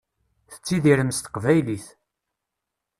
Tettidirem 0.51 1.11
s 1.13 1.19
teqbaylit. 1.19 1.87